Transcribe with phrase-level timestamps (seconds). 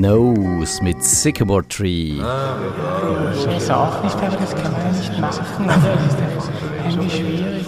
[0.00, 2.12] Nose mit Sycamore Tree.
[2.12, 2.20] Ich
[3.70, 5.44] auch nicht, aber das kann man nicht machen.
[5.68, 5.84] Das
[6.44, 7.66] ist irgendwie schwierig,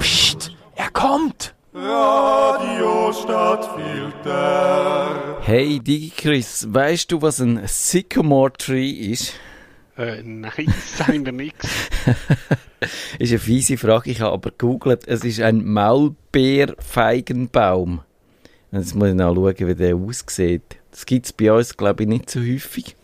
[0.00, 1.54] Psst, er kommt!
[1.72, 5.38] Radio Stadtfilter.
[5.40, 9.34] Hey DigiChris, weißt du, was ein Sycamore Tree ist?
[9.96, 11.68] Äh, nein, sagen wir nichts.
[13.18, 15.06] ist eine fiese Frage, ich habe aber gegoogelt.
[15.06, 18.00] Es ist ein Maulbeerfeigenbaum.
[18.74, 20.62] Jetzt muss ich nachschauen, wie der aussieht.
[20.90, 22.96] Das gibt es bei uns, glaube ich, nicht so häufig.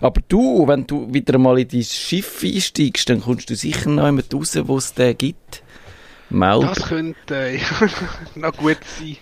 [0.00, 4.06] Aber du, wenn du wieder mal in dein Schiff einsteigst, dann kommst du sicher noch
[4.06, 5.62] jemand raus, wo es den gibt.
[6.28, 7.60] Maul Das könnte äh,
[8.34, 9.16] noch gut sein.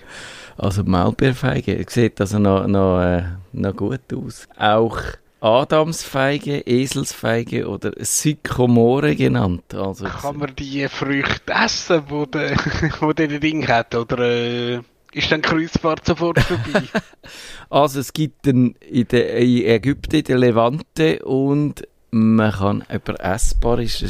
[0.56, 4.48] also Maulbeerfeige, sieht also noch, noch, äh, noch gut aus.
[4.56, 4.98] Auch
[5.40, 9.74] Adamsfeige, Eselsfeige oder Sykomore genannt.
[9.74, 12.56] Also, Kann man die Früchte essen, wo der,
[13.00, 13.94] wo der Ding hat?
[13.94, 14.80] Oder äh,
[15.12, 16.82] ist dann Kreuzfahrt sofort vorbei?
[17.70, 23.78] also es gibt in, der, in Ägypten, in der Levante und man kann über essbar
[23.78, 24.02] ist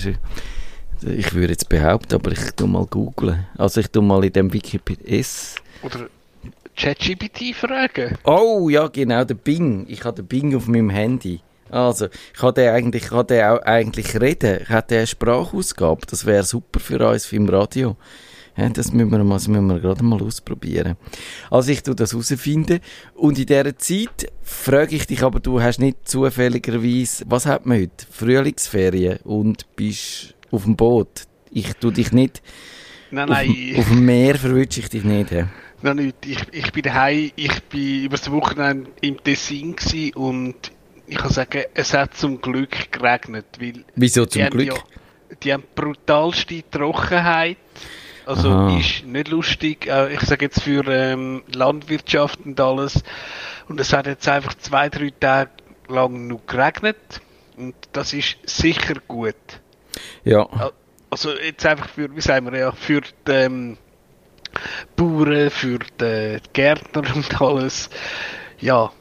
[1.02, 3.46] ich würde jetzt behaupten, aber ich tu mal googlen.
[3.56, 5.56] Also ich tu mal in dem Wikipedia S.
[5.82, 6.08] Oder
[6.76, 8.18] ChatGPT fragen?
[8.24, 9.86] Oh ja, genau, der Bing.
[9.88, 11.40] Ich habe den Bing auf meinem Handy.
[11.70, 14.60] Also, ich kann den eigentlich, kann den auch eigentlich reden.
[14.62, 16.06] Ich hätte eine Sprachausgabe.
[16.06, 17.96] Das wäre super für uns im Radio.
[18.56, 20.96] Ja, das müssen wir, mal, das müssen wir gerade mal ausprobieren.
[21.50, 22.80] Also ich tu das herausfinden.
[23.14, 27.78] Und in dieser Zeit frage ich dich, aber du hast nicht zufälligerweise, was hat man
[27.80, 28.06] heute?
[28.10, 31.26] Frühlingsferien und bist auf dem Boot.
[31.50, 32.42] Ich tu dich nicht,
[33.10, 33.46] Nein, auf, nein.
[33.54, 35.30] dem- auf dem Meer verwünsche ich dich nicht.
[35.82, 36.16] Noch nicht.
[36.26, 39.74] Ich, ich bin daheim, ich bin über das Wochenende im Tessin
[40.14, 40.54] und
[41.06, 44.66] ich kann sagen, es hat zum Glück geregnet, weil Wieso die zum haben Glück?
[44.68, 47.56] Ja, die haben brutalste Trockenheit.
[48.30, 48.78] Also Aha.
[48.78, 53.02] ist nicht lustig, ich sage jetzt für ähm, Landwirtschaft und alles.
[53.68, 55.50] Und es hat jetzt einfach zwei, drei Tage
[55.88, 57.20] lang nur geregnet
[57.56, 59.34] und das ist sicher gut.
[60.22, 60.46] Ja.
[61.10, 63.78] Also jetzt einfach für, wie sagen wir ja, für die ähm,
[64.94, 67.90] Bauern, für die Gärtner und alles.
[68.60, 68.92] Ja,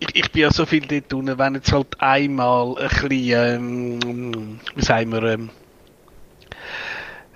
[0.00, 4.60] ich, ich bin ja so viel dort unten, wenn jetzt halt einmal ein bisschen, ähm,
[4.74, 5.50] wie sagen wir, ähm,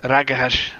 [0.03, 0.73] Regen hast,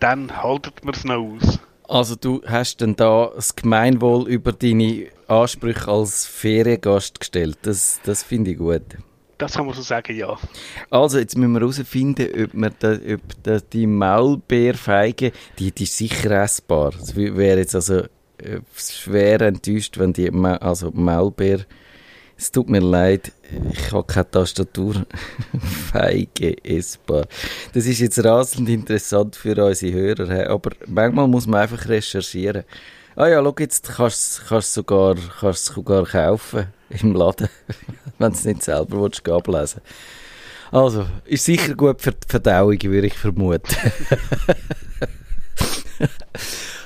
[0.00, 1.58] dann haltet man es noch aus.
[1.88, 7.58] Also du hast dann da das Gemeinwohl über deine Ansprüche als Feriengast gestellt.
[7.62, 8.82] Das, das finde ich gut.
[9.38, 10.36] Das kann man so sagen, ja.
[10.90, 15.96] Also jetzt müssen wir herausfinden, ob, wir da, ob da die Maulbeerfeige, die, die ist
[15.96, 16.92] sicher essbar.
[17.00, 17.98] Es wär- wäre jetzt also
[18.38, 21.60] äh, schwer enttäuscht, wenn die, Ma also Maulbeer,
[22.38, 23.32] es tut mir leid,
[23.72, 25.06] ich habe keine Tastatur.
[25.92, 27.26] Feige essbar.
[27.72, 32.64] Das ist jetzt rasend interessant für unsere Hörer, aber manchmal muss man einfach recherchieren.
[33.14, 35.16] Ah ja, schau, jetzt kannst du es sogar,
[35.52, 37.48] sogar kaufen im Laden,
[38.18, 39.80] wenn du es nicht selber willst, ablesen
[40.70, 43.74] Also, ist sicher gut für die Verdauung, würde ich vermuten.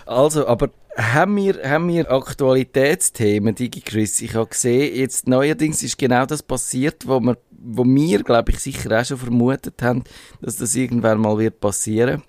[0.06, 4.20] also, aber haben wir, haben wir Aktualitätsthemen, DigiChris?
[4.20, 8.58] Ich habe gesehen, jetzt neuerdings ist genau das passiert, wo wir, wo wir glaube ich,
[8.58, 10.04] sicher auch schon vermutet haben,
[10.40, 12.22] dass das irgendwann mal wird passieren.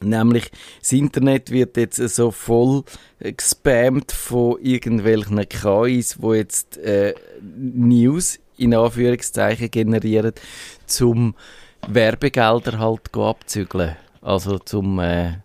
[0.00, 0.50] Nämlich,
[0.80, 2.84] das Internet wird jetzt so voll
[3.18, 10.32] gespammt von irgendwelchen KIs, wo jetzt äh, News in Anführungszeichen generieren,
[10.86, 11.34] zum
[11.88, 13.96] Werbegelder halt abzügeln.
[14.20, 15.38] Also zum äh,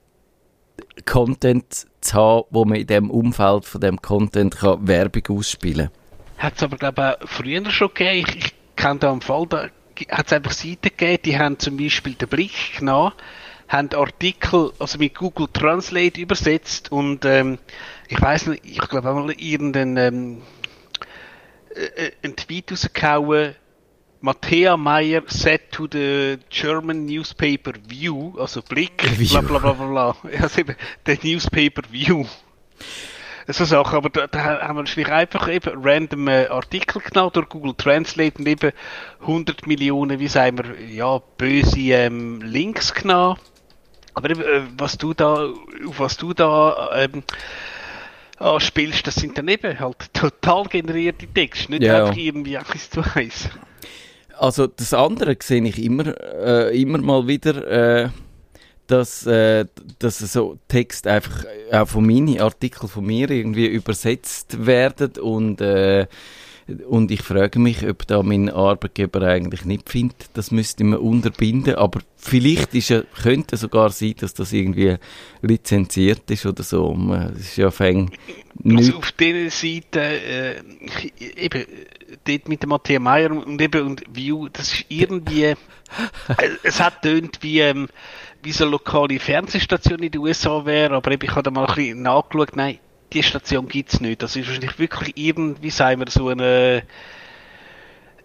[1.05, 5.89] Content zu haben, wo man in dem Umfeld von dem Content kann Werbung ausspielen
[6.37, 8.25] Hat es aber, glaube ich, früher schon gegeben.
[8.27, 9.69] Ich, ich kenne da am Fall, da
[10.09, 13.13] hat es einfach Seiten gegeben, die haben zum Beispiel den Blick genommen,
[13.67, 17.59] haben Artikel, also mit Google Translate übersetzt und ähm,
[18.07, 20.41] ich weiß nicht, ich glaube auch mal irgendeinen ähm,
[21.75, 23.55] äh, äh, einen Tweet rausgehauen,
[24.21, 29.29] Matthäa Meyer said to the German newspaper View, also Blick, View.
[29.29, 30.15] bla bla bla bla bla.
[30.31, 30.75] Ja, also eben,
[31.05, 32.25] der Newspaper View.
[33.47, 37.49] So Sachen, aber da, da haben wir schlicht einfach eben random äh, Artikel genommen durch
[37.49, 38.71] Google Translate und eben
[39.21, 43.37] 100 Millionen, wie sagen wir, ja, böse ähm, Links genommen.
[44.13, 45.49] Aber eben, äh, was du da,
[45.87, 47.23] auf was du da ähm,
[48.37, 52.05] anspielst, das sind dann eben halt total generierte Texte, nicht Ja.
[52.05, 53.49] einfach irgendwie eins zu eins.
[54.41, 58.09] Also das andere sehe ich immer, äh, immer mal wieder, äh,
[58.87, 59.65] dass, äh,
[59.99, 65.61] dass so Text einfach äh, auch von meinen Artikeln von mir irgendwie übersetzt werden und
[65.61, 66.07] äh,
[66.87, 71.75] Und ich frage mich, ob da mein Arbeitgeber eigentlich nicht findet, das müsste man unterbinden.
[71.75, 74.95] Aber vielleicht ist ja, könnte sogar sein, dass das irgendwie
[75.41, 76.93] lizenziert ist oder so.
[76.93, 78.11] Man- Es ist ja fäng
[78.65, 80.55] Also auf dieser Seite, äh,
[81.37, 81.65] eben,
[82.25, 85.55] dort mit dem Matthias Meyer und eben, und View, das ist irgendwie, äh,
[86.63, 87.87] es hat tönt wie, ähm,
[88.43, 91.65] wie so eine lokale Fernsehstation in den USA wäre, aber eben, ich habe da mal
[91.67, 92.79] ein bisschen nachgeschaut, nein,
[93.13, 94.21] die Station gibt's nicht.
[94.21, 96.83] Das ist wahrscheinlich wirklich irgendwie, sagen wir, so eine,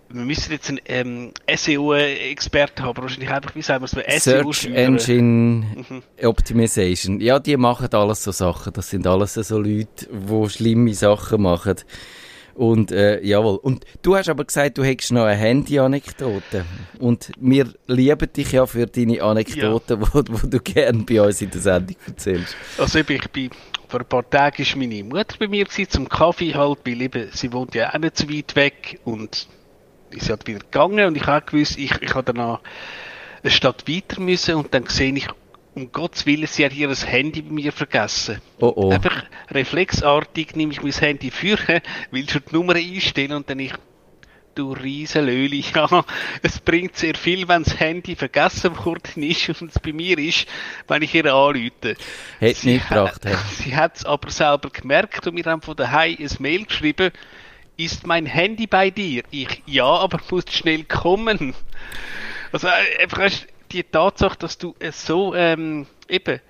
[0.08, 4.20] wir müssen jetzt einen ähm, SEO-Experten haben, aber wahrscheinlich einfach, wie sagen wir, so eine
[4.20, 5.66] SEO Search Engine
[6.22, 7.20] Optimization.
[7.20, 8.72] Ja, die machen alles so Sachen.
[8.72, 11.76] Das sind alles so Leute, die schlimme Sachen machen.
[12.54, 13.56] Und äh, jawohl.
[13.56, 16.64] Und du hast aber gesagt, du hättest noch eine Handy-Anekdote.
[16.98, 21.50] Und wir lieben dich ja für deine Anekdoten, wo, wo du gerne bei uns in
[21.50, 22.56] der Sendung erzählst.
[22.78, 23.50] Also eben, ich bin,
[23.88, 27.30] vor ein paar Tagen war meine Mutter bei mir gewesen, zum Kaffee halt, weil eben,
[27.32, 29.48] sie wohnt ja auch nicht so weit weg und
[30.10, 32.60] ist halt wieder gegangen und ich habe gewusst, ich, ich habe dann noch
[33.42, 35.28] eine Stadt weiter müssen und dann sehe ich,
[35.74, 38.40] um Gottes Willen, sie hat ihr das Handy bei mir vergessen.
[38.60, 38.90] Oh oh.
[38.90, 41.80] Einfach reflexartig nehme ich mein Handy führen,
[42.10, 43.74] will schon die Nummer einstellen und dann ich,
[44.56, 46.04] du Riesenlöli, ja,
[46.42, 50.46] es bringt sehr viel, wenn das Handy vergessen worden ist und es bei mir ist,
[50.88, 51.96] wenn ich ihr anrufe.
[52.38, 53.24] Hätte Sie nicht gebracht.
[53.24, 53.38] hat-?
[53.50, 57.12] Sie hat es aber selber gemerkt und wir haben von daheim ein Mail geschrieben,
[57.76, 59.22] ist mein Handy bei dir?
[59.30, 61.54] Ich, ja, aber musst schnell kommen.
[62.50, 63.30] Also äh, einfach
[63.70, 66.40] die Tatsache, dass du es so, ähm, eben,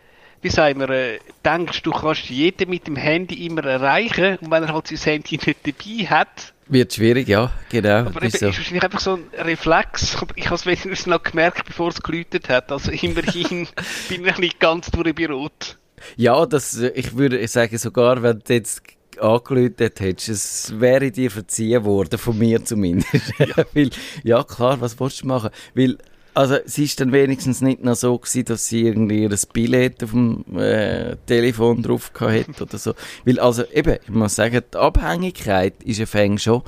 [0.42, 4.62] wie sagen wir, äh, denkst, du kannst jeden mit dem Handy immer erreichen und wenn
[4.62, 8.06] er halt sein Handy nicht dabei hat, Wird schwierig, ja, genau.
[8.06, 8.48] aber ist so.
[8.48, 10.16] ist wahrscheinlich einfach so ein Reflex.
[10.34, 12.72] Ich habe es wenigstens noch gemerkt, bevor es geläutet hat.
[12.72, 13.68] Also immerhin
[14.08, 15.78] bin ich nicht ganz durchberot.
[16.16, 18.82] Ja, das, ich würde sagen, sogar wenn du jetzt
[19.20, 23.32] angelötet hättest, es wäre dir verziehen worden, von mir zumindest.
[23.74, 23.90] Weil,
[24.24, 25.50] ja klar, was willst du machen?
[25.74, 25.98] Weil,
[26.36, 30.10] also, es ist dann wenigstens nicht noch so gewesen, dass sie irgendwie ein Billett auf
[30.10, 32.92] dem äh, Telefon drauf gehabt hat oder so.
[33.24, 36.60] Weil, also, eben, ich muss sagen, die Abhängigkeit ist ein Fäng schon.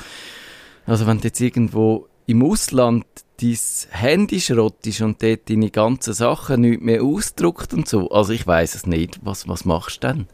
[0.87, 3.05] Also, wenn du jetzt irgendwo im Ausland
[3.43, 3.59] dein
[3.91, 8.75] Handy schrottest und dort deine ganzen Sachen nicht mehr ausdruckt und so, also ich weiß
[8.75, 10.26] es nicht, was, was machst du denn?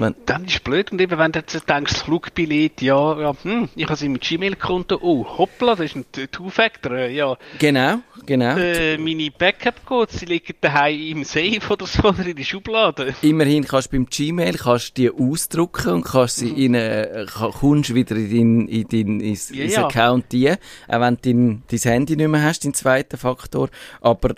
[0.00, 0.92] Wenn, Dann ist es blöd.
[0.92, 4.18] Und eben, wenn du jetzt denkst, das Flugbillett, ja, ja hm, ich habe es im
[4.18, 7.36] Gmail-Konto, oh, hoppla, das ist ein Two-Factor, äh, ja.
[7.58, 8.56] genau, genau.
[8.56, 13.14] Äh, meine Backup-Codes, die liegen daheim im Safe oder so, oder in der Schublade.
[13.22, 17.94] Immerhin kannst du beim Gmail kannst die ausdrucken und kannst sie in, äh, ka- kommst
[17.94, 19.86] wieder in dein, in dein ins, Ja, ja.
[19.86, 23.68] Account die, auch wenn du dein, dein Handy nicht mehr hast, den zweiten Faktor.
[24.00, 24.34] Aber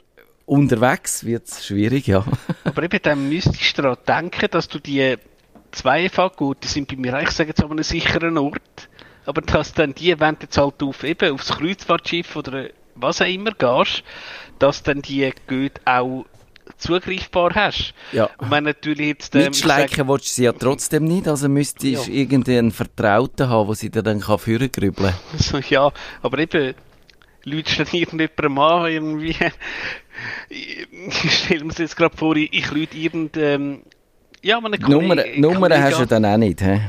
[0.47, 2.25] unterwegs wird es schwierig, ja.
[2.65, 5.17] Aber eben, dann müsstest du daran denken, dass du die
[5.73, 8.89] zweifach gut, die sind bei mir, ich sage jetzt an einem sicheren Ort,
[9.27, 13.27] aber dass dann die, wenn du jetzt halt auf, eben, aufs Kreuzfahrtschiff oder was auch
[13.27, 14.03] immer gehst,
[14.59, 16.27] dass dann die gut auch
[16.79, 17.95] zugreifbar hast.
[18.13, 18.31] Ja.
[18.39, 21.83] Und wenn natürlich jetzt, ähm, ich Mitschleichen willst du sie ja trotzdem nicht, also müsstest
[21.83, 22.19] du Ja.
[22.19, 25.91] irgendeinen Vertrauten haben, der sie dir dann kann führen grübeln So, ja,
[26.23, 26.75] aber eben,
[27.45, 29.37] Leute stehen irgendjemandem an, irgendwie.
[30.51, 33.37] Ich stelle mir das jetzt gerade vor, ich, ich lüte irgend,
[34.43, 36.81] ja, meine Nummer, Nummer hast du dann auch nicht, hä?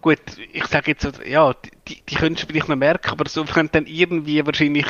[0.00, 0.18] Gut,
[0.52, 1.52] ich sage jetzt, so, ja,
[1.88, 4.86] die, die könntest du vielleicht noch merken, aber so, wenn dann irgendwie wahrscheinlich,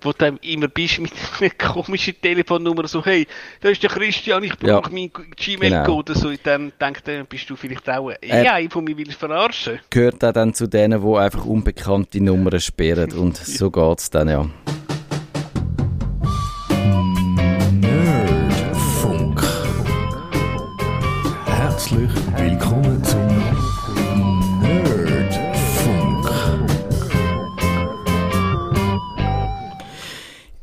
[0.00, 3.26] wo du dann immer bist mit einer komischen Telefonnummer, so, hey,
[3.60, 4.80] da ist der Christian, ich Ja.
[4.80, 8.82] brauche meinen Gmail-Code, so, dann denkt er, bist du vielleicht auch, Äh, ja, ich von
[8.84, 9.78] mir will verarschen.
[9.90, 14.48] Gehört auch dann zu denen, die einfach unbekannte Nummern sperren und so geht's dann, ja.
[21.88, 22.25] Herzlich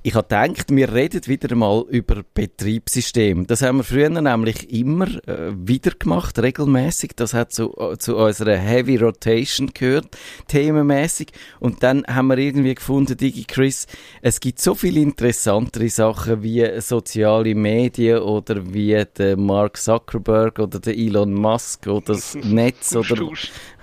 [0.05, 3.47] Ich habe gedacht, wir reden wieder mal über Betriebssystem.
[3.47, 7.11] Das haben wir früher nämlich immer äh, wieder gemacht, regelmäßig.
[7.15, 10.07] Das hat zu, äh, zu unserer Heavy Rotation gehört,
[10.49, 11.27] themenmäßig.
[11.61, 13.87] Und dann haben wir irgendwie gefunden, Digi Chris,
[14.21, 20.79] es gibt so viele interessantere Sachen wie soziale Medien oder wie der Mark Zuckerberg oder
[20.79, 23.25] der Elon Musk oder das Netz oder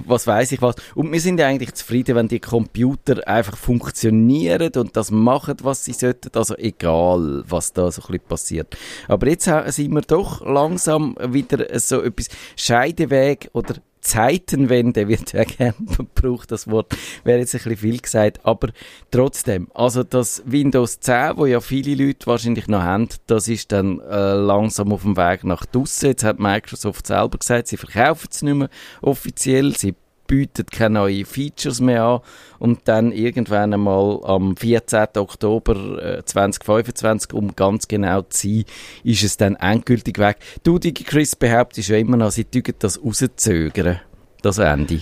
[0.04, 0.74] was weiß ich was.
[0.94, 5.86] Und wir sind ja eigentlich zufrieden, wenn die Computer einfach funktionieren und das machen, was
[5.86, 6.36] sie sollten.
[6.36, 8.76] Also egal, was da so ein passiert.
[9.08, 15.74] Aber jetzt sind wir doch langsam wieder so etwas Scheideweg oder Zeitenwende wird ja gerne
[15.96, 18.68] gebraucht, das Wort wäre jetzt ein bisschen viel gesagt, aber
[19.10, 24.00] trotzdem, also das Windows 10, wo ja viele Leute wahrscheinlich noch haben, das ist dann
[24.00, 26.06] äh, langsam auf dem Weg nach draussen.
[26.06, 28.70] Jetzt hat Microsoft selber gesagt, sie verkaufen es nicht mehr
[29.02, 29.94] offiziell, sie
[30.30, 32.20] bietet keine neuen Features mehr an
[32.60, 35.08] und dann irgendwann einmal am 14.
[35.16, 38.64] Oktober äh, 2025, um ganz genau zu sein,
[39.02, 40.36] ist es dann endgültig weg.
[40.62, 44.00] Du, DigiChris, behauptest ja immer noch, sie tügen das rauszögern,
[44.40, 45.00] das Ende.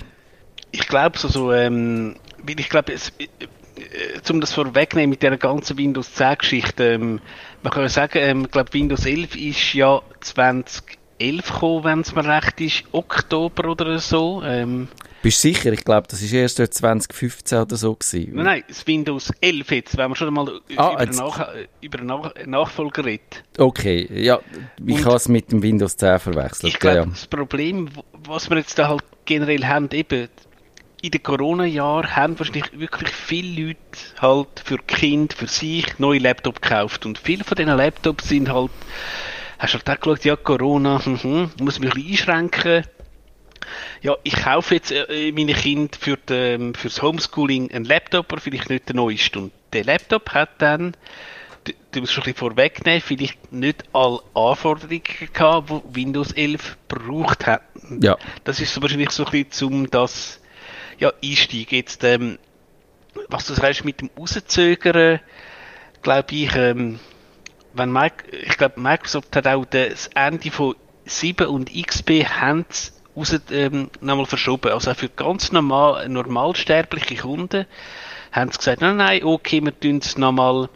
[0.70, 2.16] Ich glaube so, so ähm,
[2.46, 7.20] ich glaube, äh, äh, um das vorwegnehmen mit der ganzen Windows 10 Geschichte, ähm,
[7.62, 12.14] man kann ja sagen, ähm, ich glaube Windows 11 ist ja 2011 gekommen, wenn es
[12.14, 14.42] mir recht ist, Oktober oder so.
[14.42, 14.88] Ähm,
[15.22, 15.72] Bist du sicher?
[15.72, 18.34] Ich glaube, das ist erst dort 2015 oder so gewesen.
[18.36, 21.48] nein, nein, das Windows 11 jetzt, wenn wir schon einmal Ah, über, jetzt- Nach
[21.80, 23.22] über Nach Nachfolger reden.
[23.58, 24.38] Okay, ja,
[24.86, 26.72] ich habe es mit dem Windows 10 verwechselt.
[26.72, 27.88] Ich glaube, ja, das Problem,
[28.26, 30.28] was wir jetzt da halt generell haben, eben
[31.02, 33.78] in den Corona-Jahren haben wahrscheinlich wirklich viele Leute
[34.20, 38.70] halt für Kind, für sich neue Laptop gekauft und viele von diesen Laptops sind halt,
[39.60, 41.00] hast du halt auch geschaut, ja Corona,
[41.60, 42.84] muss mich ein bisschen einschränken.
[44.02, 48.70] Ja, ich kaufe jetzt äh, meine Kinder für den, fürs Homeschooling einen Laptop, aber vielleicht
[48.70, 49.44] nicht den neuesten.
[49.44, 50.94] Und der Laptop hat dann
[51.68, 56.76] du, du musst schon ein bisschen vorwegnehmen, vielleicht nicht alle Anforderungen gehabt, die Windows 11
[56.88, 57.62] braucht hat.
[58.00, 58.16] Ja.
[58.44, 60.40] Das ist so wahrscheinlich so ein bisschen zum das
[60.98, 61.72] ja, Einstieg.
[61.72, 62.38] Jetzt, ähm,
[63.28, 65.20] was du sagst mit dem Rauszögern,
[66.02, 67.00] glaube ich, ähm,
[67.74, 72.90] wenn Mic ich glaube, Microsoft hat auch das Ende von 7 und XP haben sie
[73.18, 74.72] raus, ähm, nochmal verschoben.
[74.72, 77.66] Also für ganz normal, normalsterbliche Kunden
[78.32, 80.68] haben sie gesagt, nein, nein, okay, wir tun es nochmal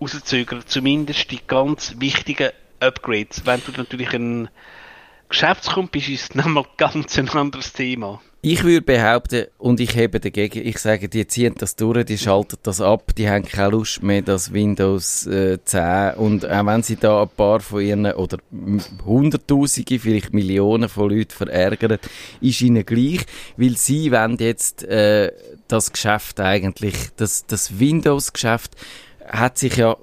[0.00, 0.62] rauszögern.
[0.66, 3.46] Zumindest die ganz wichtigen Upgrades.
[3.46, 4.48] Wenn du natürlich ein
[5.28, 8.20] Geschäftskunde bist, ist es nochmal ganz ein anderes Thema.
[8.44, 12.56] Ich würde behaupten, und ich hebe dagegen, ich sage, die ziehen das durch, die schalten
[12.64, 16.96] das ab, die haben keine Lust mehr, das Windows äh, 10 und auch wenn sie
[16.96, 18.38] da ein paar von ihren, oder
[19.06, 21.98] Hunderttausende, vielleicht Millionen von Leuten verärgern,
[22.40, 23.20] ist ihnen gleich,
[23.56, 25.30] weil sie wollen jetzt äh,
[25.68, 28.74] das Geschäft eigentlich, das, das Windows-Geschäft
[29.24, 29.96] hat sich ja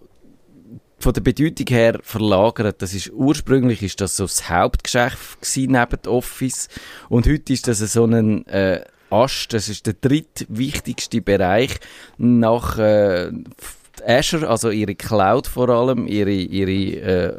[1.00, 2.82] von der Bedeutung her verlagert.
[2.82, 6.68] Das ist, ursprünglich ist das so das Hauptgeschäft gewesen, neben dem Office.
[7.10, 11.80] Und heute ist das so ein, äh, Ast, das ist der drittwichtigste Bereich
[12.18, 13.32] nach, äh,
[14.06, 17.34] Azure, also ihre Cloud vor allem, ihre, ihre äh,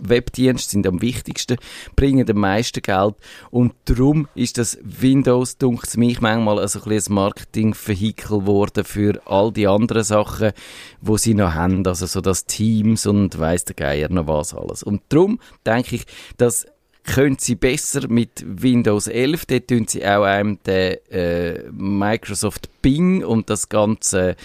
[0.00, 1.56] Webdienste sind am wichtigsten,
[1.94, 3.14] bringen am meisten Geld
[3.50, 9.66] und darum ist das Windows, dunkt mich manchmal, also ein Marketingvehikel geworden für all die
[9.66, 10.52] anderen Sachen,
[11.00, 14.82] wo sie noch haben, also so das Teams und weiss der Geier noch was alles.
[14.82, 16.66] Und darum denke ich, dass
[17.06, 19.46] können sie besser mit Windows 11.
[19.46, 24.36] Dort tun sie auch einem den äh, Microsoft Bing und das ganze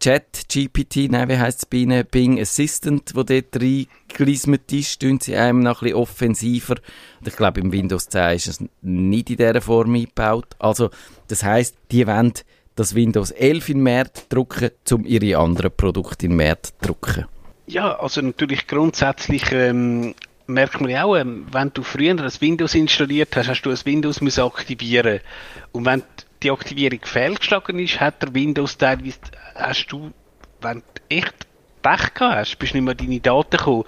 [0.00, 2.06] Chat GPT, nein, wie heisst es bei ihnen?
[2.10, 6.76] Bing Assistant, wo dort reingelismet ist, tun sie einem noch ein bisschen offensiver.
[7.20, 10.46] Und ich glaube, im Windows 10 ist es nicht in dieser Form eingebaut.
[10.58, 10.90] Also,
[11.28, 12.32] das heisst, die wollen
[12.76, 17.26] das Windows 11 in Markt drucken, um ihre anderen Produkte in zu drucken.
[17.66, 20.14] Ja, also natürlich grundsätzlich ähm,
[20.46, 23.78] merkt man ja auch, ähm, wenn du früher ein Windows installiert hast, hast du ein
[23.84, 25.20] Windows müssen aktivieren
[25.72, 26.02] und wenn
[26.42, 29.18] die Aktivierung fehlgeschlagen ist, hat der Windows teilweise,
[29.54, 30.12] hast du,
[30.60, 31.34] wenn du echt
[31.82, 33.84] Pech gehabt hast, bist nicht mehr deine Daten gekommen.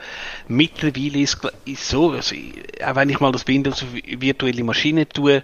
[0.48, 2.36] Mittlerweile ist es so, also,
[2.84, 5.42] auch wenn ich mal das Windows auf virtuelle Maschine tue,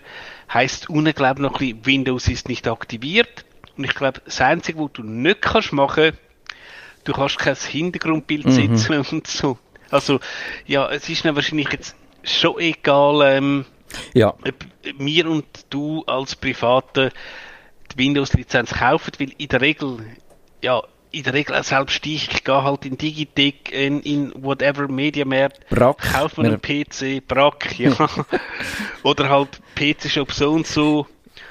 [0.52, 3.47] heisst unten glaube ich noch ein bisschen, Windows ist nicht aktiviert
[3.78, 6.12] und ich glaube, das Einzige, was du nicht kannst machen
[7.04, 9.59] du kannst kein Hintergrundbild setzen und so.
[9.92, 10.20] Also,
[10.66, 11.94] ja, es ist dann wahrscheinlich jetzt
[12.25, 13.64] schon egal, ähm,
[14.14, 14.54] Ja, ob
[14.99, 17.12] mir und du als Private
[17.92, 19.99] die Windows-Lizenz kaufen, weil in der Regel,
[20.62, 25.61] ja, in der Regel selbst ich, ich gehe halt in Digitec, in, in whatever Mediamarkt,
[25.68, 27.94] kauft man einen PC, Brack, ja.
[29.02, 31.06] Oder halt PC-Shop so und so.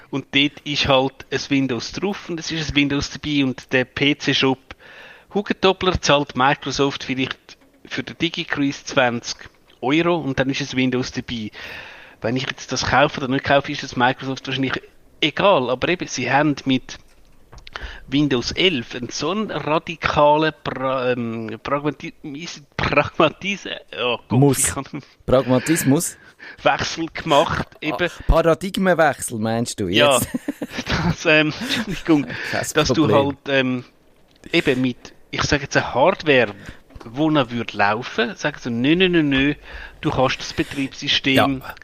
[0.09, 3.85] Und dort ist halt ein Windows drauf und es ist ein Windows dabei und der
[3.85, 4.57] PC-Shop
[5.33, 7.57] Hugendoppler zahlt Microsoft vielleicht
[7.91, 9.37] für den DigiCruise 20
[9.81, 11.51] Euro und dann ist es Windows dabei.
[12.21, 14.81] Wenn ich jetzt das kaufe oder nicht kaufe, ist es Microsoft wahrscheinlich
[15.21, 15.69] egal.
[15.69, 16.99] Aber eben, sie haben mit
[18.07, 22.61] Windows 11 einen so einen radikalen pra ähm, Pragmatis
[24.01, 24.75] oh Gott, Muss.
[25.25, 26.17] Pragmatismus.
[26.63, 27.67] Wechsel gemacht.
[27.81, 30.27] Eben, Ah, Paradigmenwechsel, meinst du ja, jetzt?
[30.87, 31.53] das, ähm,
[31.87, 33.83] Entschuldigung, dass du halt ähm,
[34.51, 36.53] eben mit, ich sage jetzt eine Hardware,
[37.05, 39.53] wo noch würde laufen, sagen sie, nö, nö, nö, nö,
[40.01, 41.75] du kannst das Betriebssystem Ja.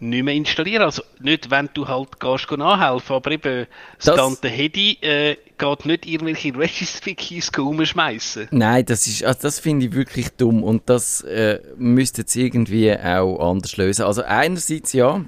[0.00, 0.82] nicht mehr installieren.
[0.84, 3.66] Also nicht, wenn du halt gehst nachhelfen, aber eben
[3.96, 8.48] das, Das- Tante Hedi äh, geht nicht irgendwelche Registry-Keys umschmeißen.
[8.52, 12.92] Nein, das ist, also das finde ich wirklich dumm und das äh, müsste jetzt irgendwie
[12.96, 14.04] auch anders lösen.
[14.04, 15.24] Also einerseits ja,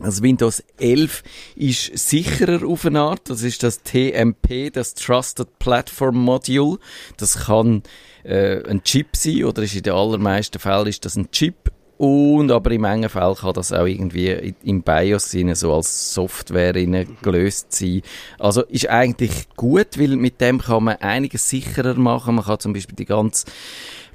[0.00, 1.22] Also Windows 11
[1.56, 3.28] ist sicherer auf eine Art.
[3.28, 6.78] Das ist das TMP, das Trusted Platform Module.
[7.16, 7.82] Das kann
[8.24, 11.70] äh, ein Chip sein oder ist in den allermeisten Fällen ist das ein Chip.
[11.98, 16.72] Und aber im engen Fall kann das auch irgendwie im BIOS sein, so als Software
[16.72, 18.02] gelöst sein.
[18.40, 22.34] Also ist eigentlich gut, weil mit dem kann man einiges sicherer machen.
[22.34, 23.46] Man kann zum Beispiel die ganze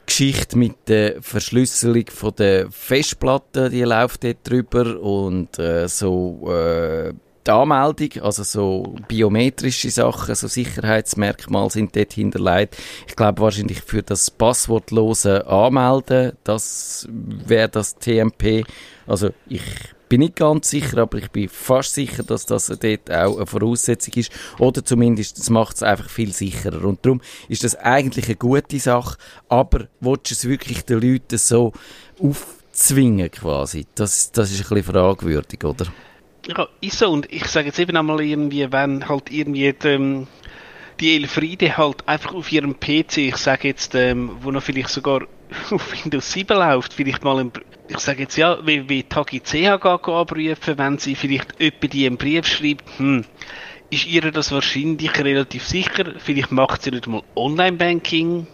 [0.08, 7.14] Geschichte mit der Verschlüsselung von der Festplatte, die läuft dort drüber und äh, so äh,
[7.46, 12.78] die Anmeldung, also so biometrische Sachen, so Sicherheitsmerkmale sind dort hinterlegt.
[13.08, 18.66] Ich glaube wahrscheinlich für das passwortlose Anmelden, das wäre das TMP.
[19.06, 19.64] Also ich
[20.08, 24.14] bin nicht ganz sicher, aber ich bin fast sicher, dass das dort auch eine Voraussetzung
[24.16, 24.32] ist.
[24.60, 26.84] Oder zumindest, das macht es einfach viel sicherer.
[26.84, 29.18] Und darum ist das eigentlich eine gute Sache,
[29.50, 31.74] aber willst du es wirklich den Leuten so
[32.20, 33.86] aufzwingen quasi?
[33.96, 35.88] Das, das ist ein bisschen fragwürdig, oder?
[36.48, 37.10] Ja, ist so.
[37.10, 40.28] Und ich sage jetzt eben einmal irgendwie, wenn halt irgendwie die, ähm,
[41.00, 45.24] die Elfriede halt einfach auf ihrem PC, ich sage jetzt, ähm, wo noch vielleicht sogar
[45.72, 47.52] auf Windows 7 läuft, vielleicht mal ein,
[47.88, 52.18] ich sage jetzt ja, wie, wie Tagi CH anrufen, wenn sie vielleicht jemand die einen
[52.18, 53.26] Brief schreibt, hm,
[53.90, 58.48] ist ihr das wahrscheinlich relativ sicher, vielleicht macht sie nicht mal Online-Banking,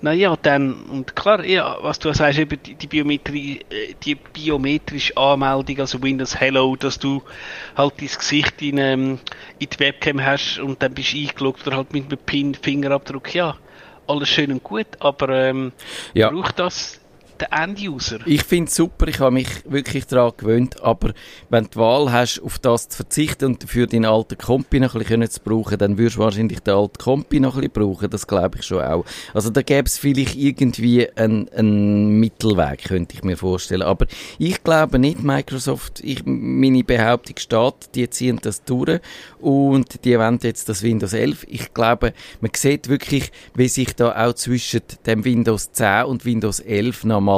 [0.00, 5.16] naja, dann, und klar, ja, was du sagst, eben die, die, Biometrie, äh, die biometrische
[5.16, 7.22] Anmeldung, also Windows Hello, dass du
[7.76, 9.18] halt dein Gesicht in, ähm,
[9.58, 13.34] in die Webcam hast und dann bist du eingeloggt oder halt mit einem Pin, Fingerabdruck,
[13.34, 13.56] ja,
[14.06, 15.72] alles schön und gut, aber ähm,
[16.12, 16.28] Ja.
[16.28, 17.00] braucht das
[17.50, 18.18] der End-User?
[18.26, 21.12] Ich finde es super, ich habe mich wirklich daran gewöhnt, aber
[21.50, 24.94] wenn du die Wahl hast, auf das zu verzichten und dafür deinen alten Kompi noch
[24.94, 28.10] ein bisschen zu brauchen, dann würdest du wahrscheinlich den alten Kompi noch ein bisschen brauchen,
[28.10, 29.04] das glaube ich schon auch.
[29.32, 33.82] Also da gäbe es vielleicht irgendwie einen, einen Mittelweg, könnte ich mir vorstellen.
[33.82, 34.06] Aber
[34.38, 39.00] ich glaube nicht, Microsoft, ich, meine Behauptung steht, die ziehen das durch
[39.40, 41.46] und die wollen jetzt das Windows 11.
[41.48, 46.60] Ich glaube, man sieht wirklich, wie sich da auch zwischen dem Windows 10 und Windows
[46.60, 47.33] 11 nochmal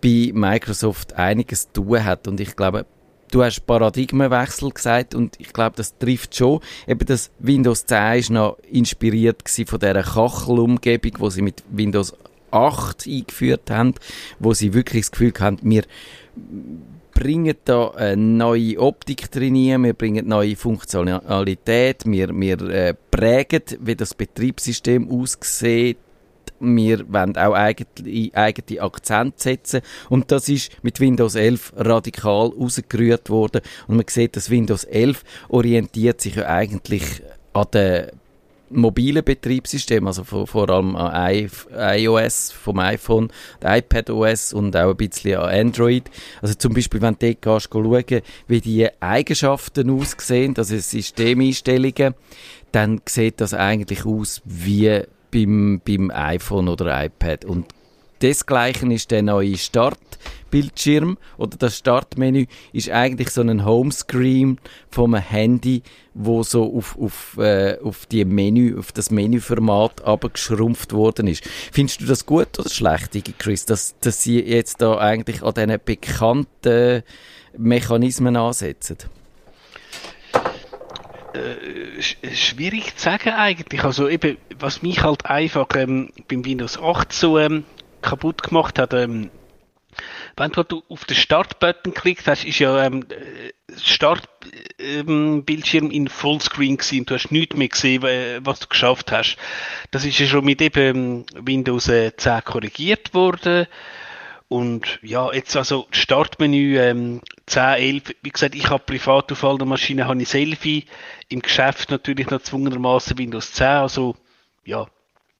[0.00, 2.26] bei Microsoft einiges zu tun hat.
[2.28, 2.86] Und ich glaube,
[3.30, 6.60] du hast Paradigmenwechsel gesagt und ich glaube, das trifft schon.
[6.86, 12.14] Eben das Windows 10 ist noch inspiriert von dieser Kachelumgebung, wo sie mit Windows
[12.50, 13.94] 8 eingeführt haben,
[14.38, 15.84] wo sie wirklich das Gefühl haben, wir
[17.14, 23.94] bringen da eine neue Optik drin, wir bringen neue Funktionalität, wir, wir äh, prägen, wie
[23.94, 25.98] das Betriebssystem aussieht,
[26.60, 33.30] wir wollen auch eigene, eigene Akzente setzen und das ist mit Windows 11 radikal rausgerührt
[33.30, 38.10] worden und man sieht, dass Windows 11 orientiert sich ja eigentlich an den
[38.70, 43.28] mobilen Betriebssystem, also vor, vor allem an iOS vom iPhone,
[43.62, 46.04] iPadOS und auch ein bisschen an Android.
[46.40, 52.14] Also zum Beispiel, wenn du dort schauen, wie die Eigenschaften aussehen, also Systemeinstellungen,
[52.72, 57.44] dann sieht das eigentlich aus wie beim, beim iPhone oder iPad.
[57.44, 57.66] Und
[58.22, 64.58] desgleichen ist der neue Startbildschirm oder das Startmenü ist eigentlich so ein Homescreen
[64.90, 65.82] vom Handy,
[66.14, 71.44] wo so auf, auf, äh, auf, die Menü, auf das Menüformat abgeschrumpft worden ist.
[71.72, 75.78] Findest du das gut oder schlecht, Chris, dass, dass sie jetzt da eigentlich an diesen
[75.84, 77.02] bekannten
[77.56, 78.98] Mechanismen ansetzen?
[81.34, 83.84] Äh, sch- schwierig zu sagen eigentlich.
[83.84, 87.64] Also eben, was mich halt einfach ähm, beim Windows 8 so ähm,
[88.02, 89.30] kaputt gemacht hat, ähm,
[90.36, 93.52] wenn du auf den Start-Button geklickt hast, ist ja ähm, äh,
[94.78, 97.06] Start-Bildschirm in Fullscreen gewesen.
[97.06, 99.36] Du hast nichts mehr gesehen, äh, was du geschafft hast.
[99.90, 103.66] Das ist ja schon mit eben Windows äh, 10 korrigiert worden.
[104.48, 109.68] Und ja, jetzt also Startmenü ähm, 10, 11, wie gesagt, ich habe privat auf allen
[109.68, 110.86] Maschinen habe ich Selfie,
[111.28, 114.16] im Geschäft natürlich noch zwungenermaßen Windows 10, also
[114.64, 114.86] ja,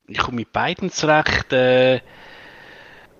[0.08, 2.00] ich komme mit beiden zurecht äh,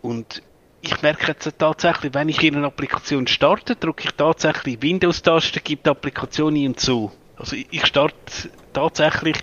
[0.03, 0.42] und
[0.83, 5.83] ich merke jetzt tatsächlich, wenn ich in eine Applikation starte, drücke ich tatsächlich Windows-Taste, gebe
[5.85, 7.12] die Applikation ein und zu.
[7.37, 8.14] Also ich, ich starte
[8.72, 9.37] tatsächlich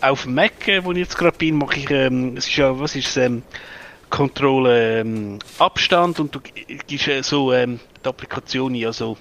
[0.00, 2.78] auf dem Mac, äh, wo ich jetzt gerade bin, mache ich, ähm, es ist ja,
[2.78, 3.42] was ist es, ähm,
[4.10, 6.40] Control ähm, Abstand und du
[6.86, 8.86] gibst äh, so ähm, die Applikation ein.
[8.86, 9.16] Also,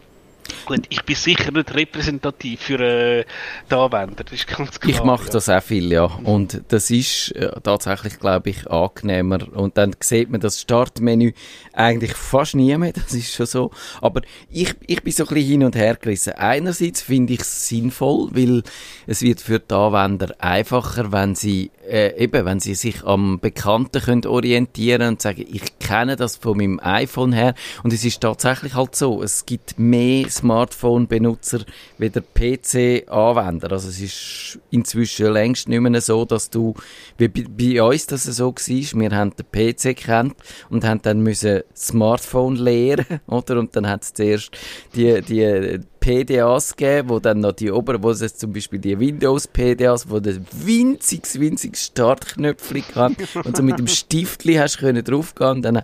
[0.66, 3.26] gut, ich bin sicher nicht repräsentativ für äh,
[3.70, 4.94] die Anwender, das ist ganz klar.
[4.94, 5.32] Ich mache ja.
[5.32, 6.06] das auch viel, ja.
[6.06, 9.40] Und das ist äh, tatsächlich, glaube ich, angenehmer.
[9.54, 11.34] Und dann sieht man das Startmenü
[11.74, 13.72] eigentlich fast nie mehr, das ist schon so.
[14.02, 16.34] Aber ich, ich bin so ein bisschen hin und her gerissen.
[16.34, 18.64] Einerseits finde ich es sinnvoll, weil
[19.08, 24.02] es wird für die Anwender einfacher, wenn sie äh, eben, wenn sie sich am Bekannten
[24.02, 27.54] können orientieren und sagen, ich kenne das von meinem iPhone her.
[27.84, 31.65] Und es ist tatsächlich halt so, es gibt mehr Smartphone-Benutzer
[31.98, 33.71] wie der PC-Anwender.
[33.71, 36.74] Also es ist inzwischen längst nicht mehr so, dass du,
[37.17, 40.36] wie bei, uns das so war, wir haben den PC kennt
[40.69, 43.60] und haben dann müssen Smartphone leeren, oder?
[43.60, 44.52] Und dann hat es zuerst
[44.95, 49.48] die, die PDAs gegeben, wo dann noch die oberen, wo es zum Beispiel die Windows
[49.48, 55.63] PDAs, wo der winziges, winziges Startknöpfchen kann und so mit dem Stiftli hast können draufgehen.
[55.63, 55.82] Dann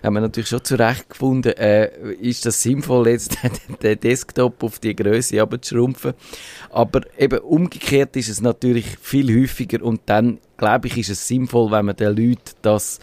[0.00, 3.36] haben wir natürlich schon zurecht gefunden, äh, ist das sinnvoll jetzt
[3.82, 6.14] den Desktop auf die Größe abzuschrumpfen.
[6.70, 11.72] Aber eben umgekehrt ist es natürlich viel häufiger und dann glaube ich, ist es sinnvoll,
[11.72, 13.00] wenn man den Leuten das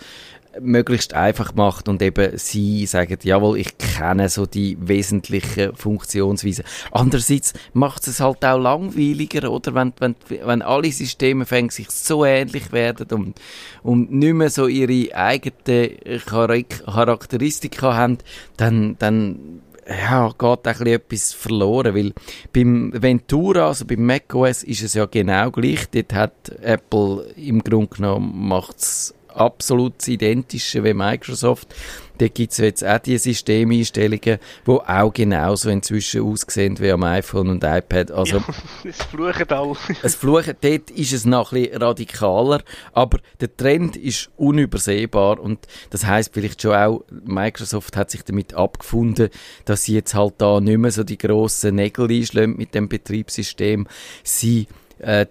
[0.59, 6.65] möglichst einfach macht und eben sie sagen, jawohl, ich kenne so die wesentlichen Funktionsweisen.
[6.91, 9.73] Andererseits macht es halt auch langweiliger, oder?
[9.73, 13.39] Wenn, wenn, wenn alle Systeme fängen sich so ähnlich werden und,
[13.83, 18.17] und nicht mehr so ihre eigenen Charakteristika haben,
[18.57, 22.13] dann, dann ja, geht auch etwas verloren, weil
[22.53, 25.89] beim Ventura, also beim macOS, ist es ja genau gleich.
[25.89, 31.73] Dort hat Apple im Grunde genommen macht's absolut Identische wie Microsoft.
[32.17, 37.49] Da gibt es jetzt auch die Systemeinstellungen, die auch genauso inzwischen aussehen wie am iPhone
[37.49, 38.11] und iPad.
[38.11, 38.45] Also, ja,
[38.83, 39.75] es fluchen alle.
[40.03, 42.61] es fluchen, dort ist es noch ein bisschen radikaler,
[42.93, 48.53] aber der Trend ist unübersehbar und das heißt vielleicht schon auch, Microsoft hat sich damit
[48.53, 49.29] abgefunden,
[49.65, 53.87] dass sie jetzt halt da nicht mehr so die grossen Nägel einschlägt mit dem Betriebssystem.
[54.23, 54.67] Sie
[54.99, 55.25] äh,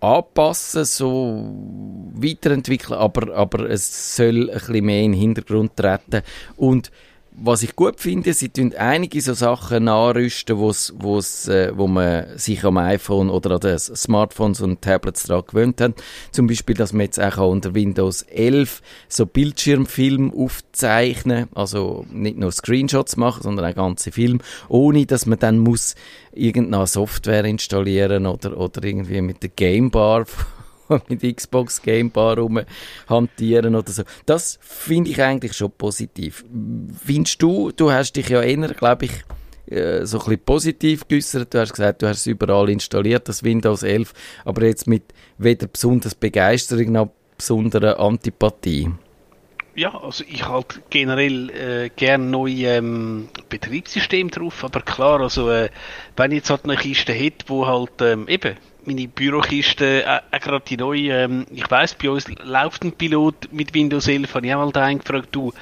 [0.00, 1.54] anpassen, so
[2.14, 6.22] weiterentwickeln, aber, aber es soll ein bisschen mehr in den Hintergrund treten.
[6.56, 6.90] Und
[7.42, 12.36] was ich gut finde, sie tun einige so Sachen nachrüsten, wo's, wo's, äh, wo man
[12.36, 15.94] sich am iPhone oder an den Smartphones und Tablets daran gewöhnt hat.
[16.32, 22.52] Zum Beispiel, dass man jetzt auch unter Windows 11 so Bildschirmfilm aufzeichnen, also nicht nur
[22.52, 25.94] Screenshots machen, sondern auch ganze Film, ohne dass man dann muss
[26.32, 30.26] irgendeine Software installieren oder, oder irgendwie mit der Gamebar
[31.08, 32.36] mit Xbox Game Bar
[33.08, 34.02] hantieren oder so.
[34.26, 36.44] Das finde ich eigentlich schon positiv.
[37.04, 39.24] Findest du, du hast dich ja eher, glaube ich,
[39.70, 41.54] äh, so ein bisschen positiv geäußert.
[41.54, 44.12] Du hast gesagt, du hast es überall installiert, das Windows 11,
[44.44, 45.04] aber jetzt mit
[45.38, 48.90] weder besonders Begeisterung noch besonderer Antipathie.
[49.76, 55.70] Ja, also ich halt generell äh, gerne neue ähm, Betriebssysteme drauf, aber klar, also äh,
[56.16, 60.38] wenn ich jetzt halt eine Kiste hätte, wo halt ähm, eben meine Bürokiste, äh, äh
[60.38, 64.46] gerade die neue, ähm, ich weiss, bei uns läuft ein Pilot mit Windows 11, habe
[64.46, 65.52] ich auch mal da gefragt, du,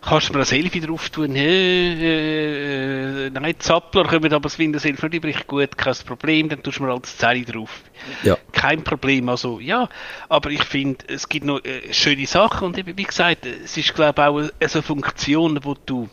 [0.00, 1.36] kannst du mir ein Selfie drauf tun?
[1.36, 6.62] Äh, äh, nein, Zappler kommen aber das Windows 11 nicht übrig, gut, kein Problem, dann
[6.62, 7.82] tust du mir halt das Zelle drauf.
[8.22, 8.36] Ja.
[8.52, 9.88] Kein Problem, also, ja,
[10.28, 13.94] aber ich finde, es gibt noch äh, schöne Sachen und eben, wie gesagt, es ist,
[13.94, 16.08] glaube ich, auch eine, eine Funktion, wo du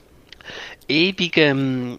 [0.88, 1.98] ewig, ähm,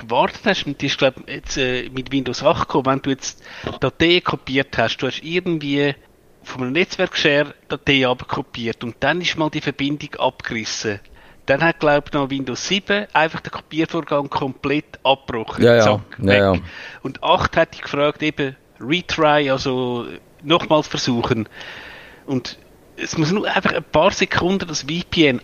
[0.00, 3.42] gewartet hast, und die ist, glaube jetzt äh, mit Windows 8 gekommen, wenn du jetzt
[3.80, 5.94] Dateien kopiert hast, du hast irgendwie
[6.42, 11.00] von einem Netzwerkshare Datei abkopiert und dann ist mal die Verbindung abgerissen.
[11.46, 15.64] Dann hat, glaube ich, noch Windows 7 einfach den Kopiervorgang komplett abgebrochen.
[15.64, 15.82] Ja, ja.
[15.82, 16.60] Zack, ja, ja.
[17.02, 20.06] Und 8 hat ich gefragt, eben retry, also
[20.42, 21.48] nochmals versuchen.
[22.26, 22.58] Und
[22.96, 25.40] es muss nur einfach ein paar Sekunden das VPN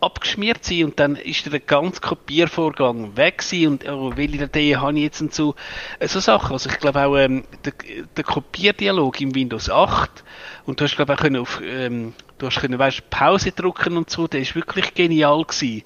[0.00, 4.96] abgeschmiert sein und dann ist der ganze Kopiervorgang weg gewesen und oh, welche Dateien habe
[4.96, 5.54] ich jetzt und so.
[5.98, 6.52] Äh, so Sachen.
[6.52, 7.72] Also ich glaube auch ähm, der,
[8.16, 10.24] der Kopierdialog im Windows 8
[10.66, 14.08] und du hast glaube auch können auf ähm, du hast können weißt, Pause drücken und
[14.08, 15.82] so, der ist wirklich genial gewesen.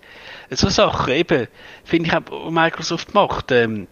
[0.51, 1.49] Äh, so Sachen eben
[1.85, 3.51] finde ich auch Microsoft macht.
[3.51, 3.89] Ähm,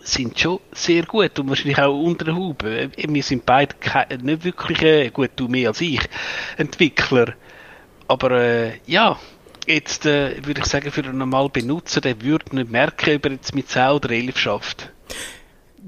[0.00, 2.78] sind schon sehr gut und wahrscheinlich auch unter der Haube.
[2.78, 3.74] Äh, wir sind beide
[4.22, 6.00] nicht wirklich, gut, du mehr als ich,
[6.58, 7.32] Entwickler.
[8.06, 9.18] Aber äh, ja,
[9.66, 13.32] jetzt äh, würde ich sagen, für einen normalen Benutzer, der würde nicht merken, ob er
[13.32, 14.90] jetzt mit 10 oder 11 schafft.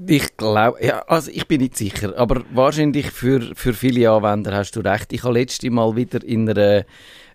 [0.05, 4.75] Ich glaube, ja, also ich bin nicht sicher, aber wahrscheinlich für, für viele Anwender hast
[4.75, 5.11] du recht.
[5.11, 6.85] Ich habe letztes Mal wieder in einer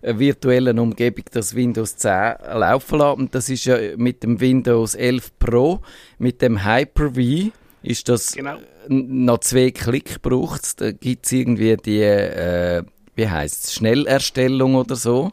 [0.01, 5.39] virtuellen Umgebung das Windows 10 laufen lassen und das ist ja mit dem Windows 11
[5.39, 5.81] Pro,
[6.19, 7.51] mit dem Hyper-V,
[7.83, 8.57] ist das genau.
[8.87, 12.83] noch zwei Klick braucht Da gibt es irgendwie die, äh,
[13.15, 15.31] wie heißt es, Schnellerstellung oder so.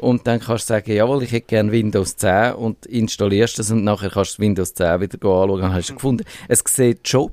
[0.00, 3.84] Und dann kannst du sagen, jawohl, ich hätte gerne Windows 10 und installierst das und
[3.84, 6.24] nachher kannst du Windows 10 wieder anschauen und hast es gefunden.
[6.48, 7.30] Es sieht schon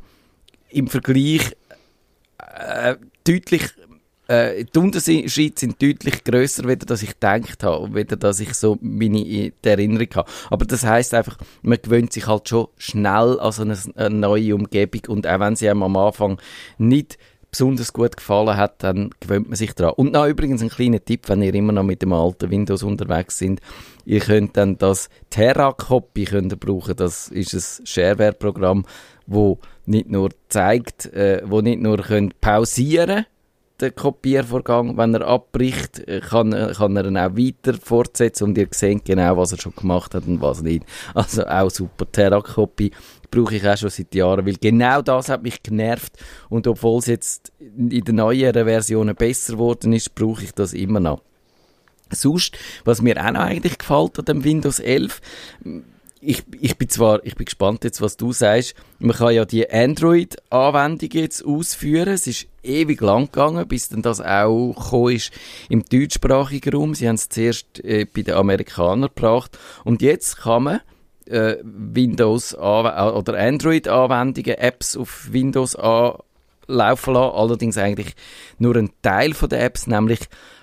[0.69, 1.56] im Vergleich
[2.38, 2.95] äh,
[3.26, 3.74] deutlich
[4.32, 8.78] äh, die Unterschiede sind deutlich grösser, weder dass ich gedacht habe, weder dass ich so
[8.80, 10.32] meine Erinnerung habe.
[10.50, 14.56] Aber das heißt einfach, man gewöhnt sich halt schon schnell an so eine, eine neue
[14.56, 16.39] Umgebung und auch wenn sie einem am Anfang
[16.78, 17.17] nicht
[17.52, 19.94] besonders gut gefallen hat, dann gewöhnt man sich dran.
[19.96, 23.38] Und noch übrigens ein kleiner Tipp, wenn ihr immer noch mit dem alten Windows unterwegs
[23.38, 23.60] sind,
[24.06, 26.96] ihr könnt dann das Terra-Copy brauchen.
[26.96, 28.86] Das ist ein Shareware-Programm,
[29.28, 33.26] wo nicht nur zeigt, äh, wo nicht nur könnt pausieren
[33.82, 38.58] den Kopiervorgang, wenn er abbricht, äh, kann, äh, kann er ihn auch weiter fortsetzen und
[38.58, 40.86] ihr seht genau, was er schon gemacht hat und was nicht.
[41.14, 42.10] Also auch super.
[42.12, 42.92] Terra-Copy
[43.32, 46.13] brauche ich auch schon seit Jahren, weil genau das hat mich genervt
[46.50, 51.00] und obwohl es jetzt in den neueren Versionen besser geworden ist, brauche ich das immer
[51.00, 51.22] noch.
[52.12, 55.22] Sonst, was mir auch noch eigentlich gefällt an dem Windows 11,
[56.24, 58.76] ich, ich bin zwar, ich bin gespannt jetzt, was du sagst.
[59.00, 62.10] Man kann ja die Android-Anwendung jetzt ausführen.
[62.10, 65.32] Es ist ewig lang gegangen, bis dann das auch ist
[65.67, 66.94] im deutschsprachigen Raum.
[66.94, 69.58] Sie haben es zuerst äh, bei den Amerikanern gebracht.
[69.84, 70.82] Und jetzt kann man
[71.32, 76.24] äh, Windows oder Android-Anwendungen, Apps auf Windows laufen
[76.67, 77.15] lassen.
[77.15, 78.15] Allerdings eigentlich
[78.60, 80.20] nur ein Teil von der Apps, nämlich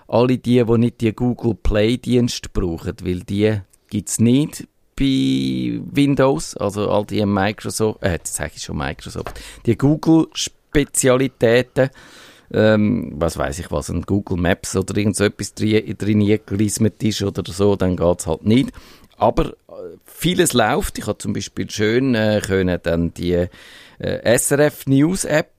[0.07, 6.91] alle die, die nicht die Google Play-Dienst brauchen, weil die gibt's nicht bei Windows, also
[6.91, 11.91] all die Microsoft, äh, jetzt sage ich schon Microsoft, die Google-Spezialitäten,
[12.53, 17.23] ähm, was weiß ich was, ein Google Maps oder irgend so etwas drin, drin ist
[17.23, 18.73] oder so, dann geht's halt nicht.
[19.19, 20.99] Aber äh, vieles läuft.
[20.99, 23.47] Ich habe zum Beispiel schön äh, können dann die
[23.99, 25.53] äh, SRF News App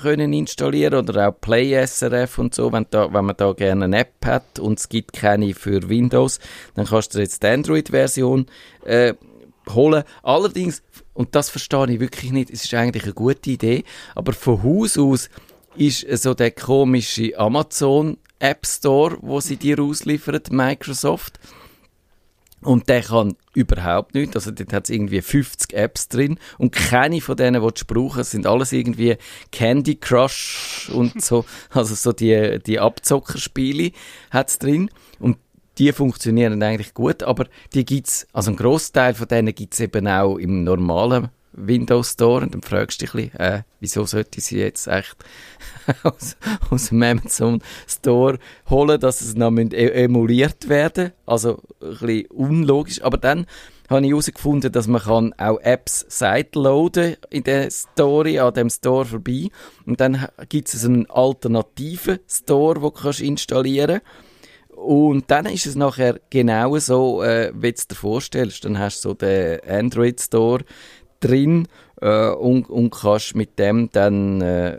[0.00, 3.98] können installieren oder auch Play SRF und so, wenn, da, wenn man da gerne eine
[3.98, 6.38] App hat und es gibt keine für Windows,
[6.74, 8.46] dann kannst du jetzt die Android-Version
[8.84, 9.14] äh,
[9.70, 10.04] holen.
[10.22, 10.82] Allerdings,
[11.14, 14.98] und das verstehe ich wirklich nicht, es ist eigentlich eine gute Idee, aber von Haus
[14.98, 15.30] aus
[15.76, 21.38] ist so der komische Amazon App Store, wo sie dir ausliefert, Microsoft.
[22.66, 24.34] Und der kann überhaupt nicht.
[24.34, 28.24] Also dort hat es irgendwie 50 Apps drin und keine von denen, die du brauchen,
[28.24, 29.16] sind alles irgendwie
[29.52, 31.44] Candy Crush und so.
[31.70, 33.92] Also so die, die Abzockerspiele
[34.30, 34.90] hat es drin.
[35.20, 35.36] Und
[35.78, 40.36] die funktionieren eigentlich gut, aber die gibt's, also ein Großteil von denen gibt's eben auch
[40.36, 44.58] im normalen Windows Store und dann fragst du dich bisschen, äh, wieso sollte ich sie
[44.58, 45.16] jetzt echt
[46.02, 46.36] aus,
[46.70, 48.38] aus dem Amazon Store
[48.68, 53.02] holen, dass es noch e emuliert werden Also ein bisschen unlogisch.
[53.02, 53.46] Aber dann
[53.88, 59.48] habe ich herausgefunden, dass man auch Apps sideloaden in der Story, an dem Store vorbei.
[59.84, 64.00] Und dann gibt es einen alternativen Store, den du kannst installieren
[64.76, 68.64] und dann ist es nachher genau so, äh, wie du dir vorstellst.
[68.64, 70.64] Dann hast du so den Android Store,
[71.20, 71.68] drin
[72.00, 74.78] äh, und, und kannst mit dem dann äh,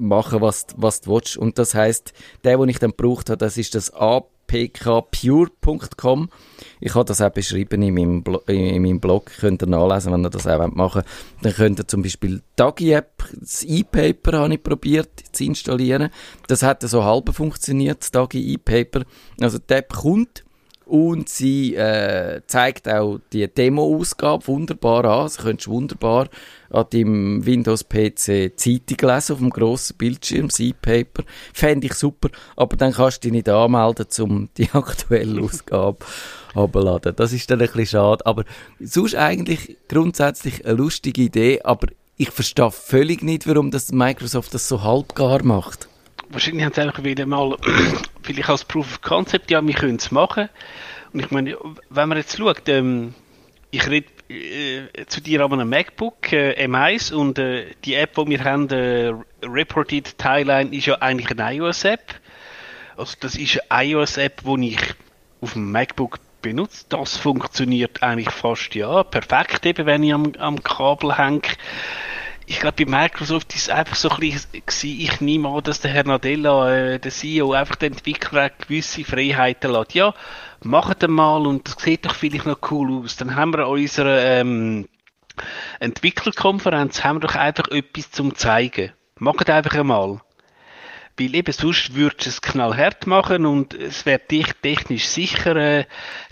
[0.00, 1.36] machen, was, was du willst.
[1.36, 2.12] Und das heißt,
[2.44, 4.28] der, den ich dann gebraucht habe, das ist das apkpure.com.
[6.80, 9.30] Ich habe das auch beschrieben in meinem, Blo in meinem Blog.
[9.38, 11.06] Könnt ihr nachlesen, wenn ihr das auch machen wollt.
[11.42, 16.08] Dann könnt ihr zum Beispiel Dagi-App, das E-Paper habe ich probiert zu installieren.
[16.48, 19.04] Das hat so halb funktioniert, das Dagi E-Paper.
[19.40, 20.44] Also die App kommt,
[20.90, 25.20] und sie äh, zeigt auch die Demo-Ausgabe wunderbar an.
[25.20, 26.28] Also könntest wunderbar
[26.68, 31.22] an deinem Windows-PC Zeitung lesen auf dem grossen Bildschirm, das E-Paper.
[31.54, 32.30] Fände ich super.
[32.56, 35.98] Aber dann kannst du dich nicht anmelden, um die aktuelle Ausgabe
[36.54, 37.14] abzuladen.
[37.14, 38.26] Das ist dann ein bisschen schade.
[38.26, 38.44] Aber
[38.80, 41.62] sonst eigentlich grundsätzlich eine lustige Idee.
[41.62, 45.88] Aber ich verstehe völlig nicht, warum das Microsoft das so halbgar macht
[46.30, 47.56] wahrscheinlich haben sie einfach wieder mal,
[48.22, 50.48] vielleicht als Proof of Concept, ja, wir können es machen.
[51.12, 51.56] Und ich meine,
[51.90, 53.14] wenn man jetzt schaut, ähm,
[53.70, 58.26] ich rede äh, zu dir an einem MacBook äh, M1 und äh, die App, die
[58.28, 59.12] wir haben, äh,
[59.42, 62.14] Reported Timeline, ist ja eigentlich eine iOS-App.
[62.96, 64.94] Also das ist eine iOS-App, die ich
[65.40, 66.84] auf dem MacBook benutze.
[66.88, 71.42] Das funktioniert eigentlich fast ja perfekt, eben wenn ich am, am Kabel hänge
[72.50, 74.50] ich glaube, bei Microsoft ist es einfach so ein bisschen,
[74.82, 79.70] ich nehme an, dass der Herr Nadella, äh, der CEO, einfach den Entwicklern gewisse Freiheiten
[79.70, 79.94] lässt.
[79.94, 80.14] Ja,
[80.60, 83.16] macht mal und das sieht doch vielleicht noch cool aus.
[83.16, 84.88] Dann haben wir an unserer ähm,
[85.78, 88.94] Entwicklerkonferenz haben wir doch einfach etwas zum zeigen.
[89.20, 90.20] Macht einfach einmal.
[91.16, 95.84] Weil eben sonst würdest du es knallhart machen und es wäre technisch sicher äh,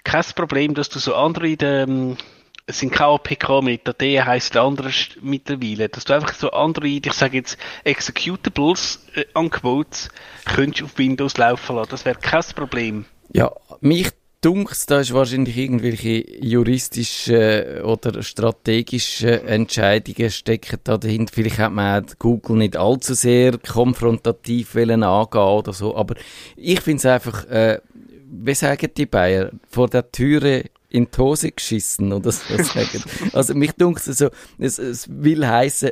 [0.03, 2.17] kein Problem, dass du so andere in ähm,
[2.69, 3.19] es sind keine
[3.63, 9.25] mit, der heisst anderes mittlerweile, dass du einfach so andere, ich sage jetzt Executables, äh,
[9.33, 10.11] Angebote,
[10.45, 11.91] könntest auf Windows laufen lassen.
[11.91, 13.07] Das wäre kein Problem.
[13.33, 13.51] Ja,
[13.81, 14.11] mich
[14.43, 21.33] dunks, da ist wahrscheinlich irgendwelche juristische oder strategische Entscheidungen stecken da dahinter.
[21.35, 26.17] Vielleicht hat man Google nicht allzu sehr konfrontativ wollen angehen oder so, aber
[26.55, 27.81] ich finde es einfach, äh,
[28.31, 33.03] wie sagen die Bayern, vor der Türe in die Hose geschissen oder so sagen.
[33.33, 35.91] Also mich dunkt es so, es, es will heißen,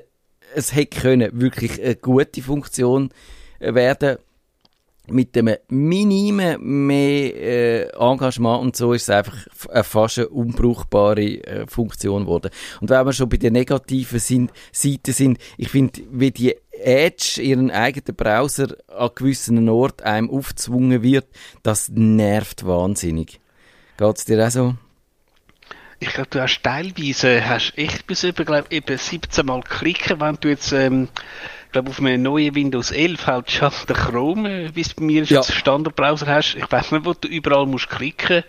[0.54, 3.10] es hätte können wirklich eine gute Funktion
[3.58, 4.18] werden
[5.08, 11.22] mit dem minimen mehr äh, Engagement und so ist es einfach eine fast eine unbrauchbare
[11.22, 12.50] äh, Funktion geworden.
[12.80, 17.40] Und wenn wir schon bei den negativen sind, Seiten sind, ich finde, wie die Edge
[17.40, 21.26] ihren eigenen Browser an gewissen Ort einem aufzwungen wird,
[21.62, 23.40] das nervt wahnsinnig.
[23.96, 24.74] Geht's dir auch so?
[25.98, 30.36] Ich glaube, du hast teilweise hast echt bis über, glaub, eben 17 Mal klicken, wenn
[30.40, 31.08] du jetzt ähm,
[31.72, 35.30] glaube auf einem neuen Windows 11 halt schon der Chrome, wie es bei mir ist,
[35.30, 35.38] Ja.
[35.38, 36.54] als Standardbrowser hast.
[36.54, 38.44] Ich weiß nicht, wo du überall musst klicken.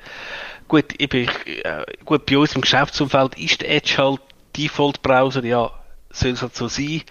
[0.68, 4.20] Gut, eben, ich, äh, gut, bei uns im Geschäftsumfeld ist der Edge halt
[4.58, 5.72] Default-Browser, ja,
[6.12, 7.04] soll es halt so sein.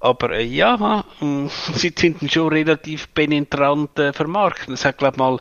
[0.00, 4.68] Aber äh, ja, mh, sie sind schon relativ penetrant äh, vermarktet.
[4.68, 5.38] Es hat, glaube mal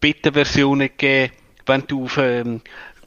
[0.00, 1.32] Beta-Versionen gegeben,
[1.66, 2.60] wenn du auf ähm,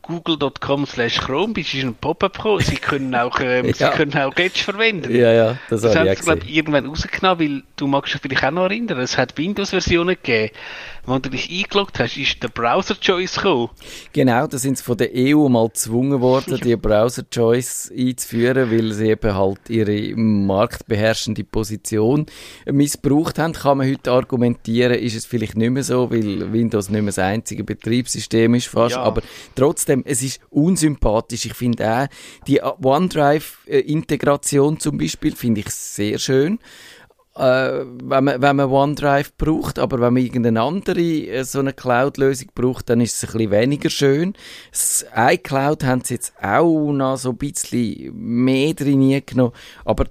[0.07, 2.61] google.com slash chrome bist, ist ein Pop-up gekommen.
[2.61, 3.91] Sie können auch, ähm, Ja.
[3.91, 5.13] sie können auch Edge verwenden.
[5.15, 8.21] Ja, ja, das, Das habe haben sie, glaube ich, irgendwann rausgenommen, weil du magst dich
[8.21, 10.51] vielleicht auch noch erinnern, es hat Windows-Versionen gegeben.
[11.07, 13.69] Wenn du dich eingeloggt hast, ist der Browser-Choice gekommen.
[14.13, 19.09] Genau, da sind sie von der EU mal gezwungen worden, die Browser-Choice einzuführen, weil sie
[19.09, 22.25] eben halt ihre marktbeherrschende Position
[22.65, 23.53] missbraucht haben.
[23.53, 27.19] Kann man heute argumentieren, ist es vielleicht nicht mehr so, weil Windows nicht mehr das
[27.19, 29.03] einzige Betriebssystem ist fast, Ja.
[29.03, 29.21] aber
[29.55, 31.45] trotzdem, es ist unsympathisch.
[31.45, 32.08] Ich finde auch,
[32.47, 36.60] die OneDrive-Integration zum Beispiel finde ich sehr schön
[37.36, 41.73] äh, wenn, man, wenn man OneDrive braucht, aber wenn man irgendeine andere äh, so eine
[41.73, 44.34] Cloud-Lösung braucht, dann ist es ein bisschen weniger schön.
[44.71, 49.53] Das iCloud haben sie jetzt auch noch so ein bisschen mehr drin genommen,
[49.84, 50.05] aber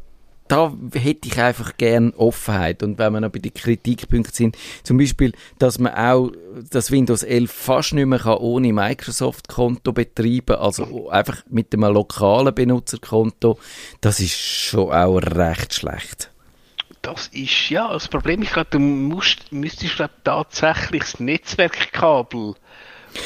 [0.55, 2.85] da hätte ich einfach gern Offenheit.
[2.85, 6.31] Und wenn wir noch bei den Kritikpunkten sind, zum Beispiel, dass man auch
[6.71, 12.55] das Windows 11 fast nicht mehr kann ohne Microsoft-Konto betreiben, also einfach mit einem lokalen
[12.55, 13.59] Benutzerkonto,
[14.01, 16.31] das ist schon auch recht schlecht.
[17.03, 22.55] Das ist, ja, das Problem ist gerade, du musst, müsstest glaub, tatsächlich das Netzwerkkabel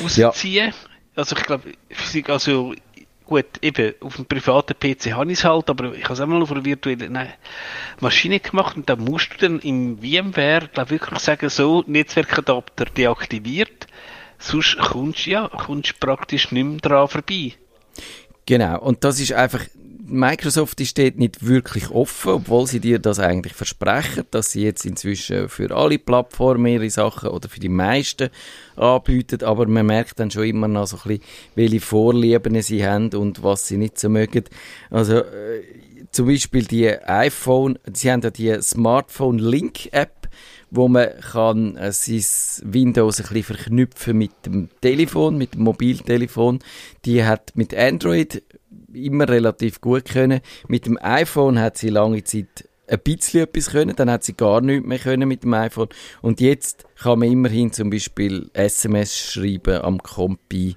[0.02, 0.72] rausziehen.
[1.14, 1.72] Also ich glaube,
[2.28, 2.74] also
[3.28, 6.26] gut, eben, auf dem privaten PC habe ich es halt, aber ich habe es auch
[6.26, 7.28] mal auf einer virtuellen
[8.00, 13.86] Maschine gemacht und da musst du dann im VMware, glaube wirklich sagen, so, Netzwerkadapter deaktiviert,
[14.38, 17.52] sonst kommst du, ja, kommst praktisch nicht mehr dran vorbei.
[18.46, 19.60] Genau, und das ist einfach,
[20.10, 24.86] Microsoft ist dort nicht wirklich offen, obwohl sie dir das eigentlich versprechen, dass sie jetzt
[24.86, 28.30] inzwischen für alle Plattformen ihre Sachen oder für die meisten
[28.76, 31.22] anbieten, aber man merkt dann schon immer noch so ein bisschen,
[31.54, 34.44] welche Vorlieben sie haben und was sie nicht so mögen.
[34.90, 35.62] Also äh,
[36.10, 40.28] zum Beispiel die iPhone, sie haben ja die Smartphone Link App,
[40.70, 42.24] wo man kann äh, sein
[42.64, 46.60] Windows ein bisschen verknüpfen mit dem Telefon, mit dem Mobiltelefon.
[47.04, 48.42] Die hat mit Android
[48.92, 50.40] immer relativ gut können.
[50.66, 54.60] Mit dem iPhone hat sie lange Zeit ein bisschen etwas können, dann hat sie gar
[54.60, 55.88] nichts mehr können mit dem iPhone.
[56.22, 60.76] Und jetzt kann man immerhin zum Beispiel SMS schreiben am Kompi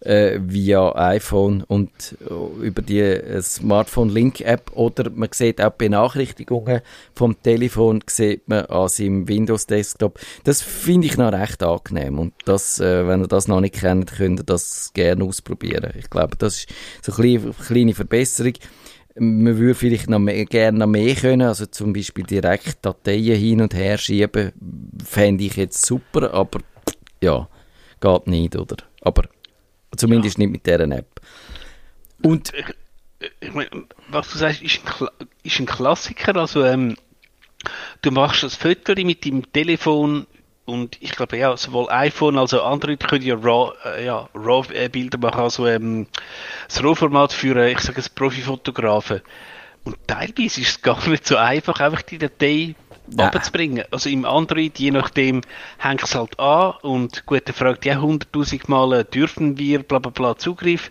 [0.00, 1.90] äh, via iPhone und
[2.28, 6.80] äh, über die äh, Smartphone Link App oder man sieht auch Benachrichtigungen
[7.14, 10.18] vom Telefon sieht man an seinem Windows Desktop.
[10.44, 14.12] Das finde ich noch recht angenehm und das, äh, wenn ihr das noch nicht kennt,
[14.12, 15.92] könnt ihr das gerne ausprobieren.
[15.98, 16.68] Ich glaube, das ist
[17.02, 18.54] so eine kleine, Verbesserung.
[19.18, 23.62] Man würde vielleicht noch mehr, gerne noch mehr können, also zum Beispiel direkt Dateien hin
[23.62, 24.52] und her schieben,
[25.02, 26.60] fände ich jetzt super, aber
[27.22, 27.48] ja,
[28.00, 28.76] geht nicht, oder?
[29.00, 29.22] Aber
[29.96, 31.20] zumindest nicht mit dieser App.
[32.22, 32.52] Und
[33.40, 33.68] ich mein,
[34.08, 35.08] was du sagst, ist ein,
[35.42, 36.36] ist ein Klassiker.
[36.36, 36.96] Also, ähm,
[38.02, 40.26] du machst das Foto mit dem Telefon
[40.66, 44.72] und ich glaube, ja, sowohl iPhone als auch Android können ja RAW, äh, ja, RAW
[44.74, 46.08] äh, Bilder machen, also ähm,
[46.66, 49.20] das RAW-Format für, äh, ich sage es, Profifotografen.
[49.84, 52.74] Und teilweise ist es gar nicht so einfach, einfach die Datei
[53.08, 53.28] Nein.
[53.28, 53.84] abzubringen.
[53.90, 55.42] Also im Android, je nachdem,
[55.78, 59.98] hängt es halt an und gut, der fragt ja hunderttausend Mal, äh, dürfen wir, bla
[59.98, 60.90] bla bla, Zugriff.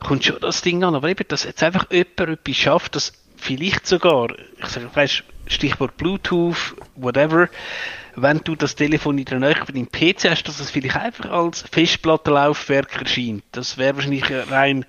[0.00, 3.86] Kommt schon das Ding an, aber eben, dass jetzt einfach jemand etwas schafft, das vielleicht
[3.86, 7.48] sogar, ich sage, weißt, Stichwort Bluetooth, whatever,
[8.14, 11.30] wenn du das Telefon in der Nähe von deinem PC hast, dass es vielleicht einfach
[11.30, 13.44] als Festplattenlaufwerk erscheint.
[13.52, 14.84] Das wäre wahrscheinlich äh, rein